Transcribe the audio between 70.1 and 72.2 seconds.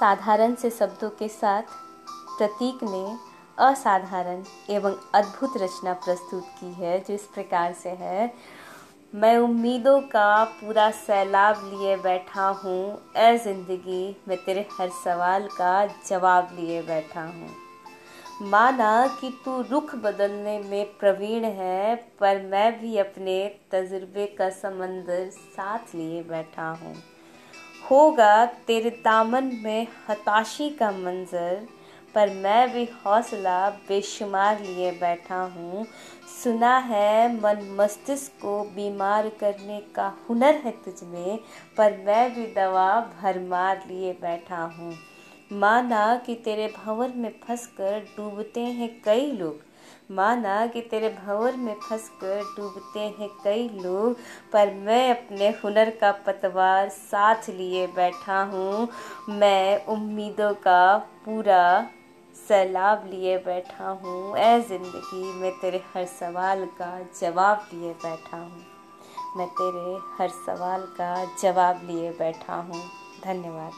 हर सवाल का जवाब लिए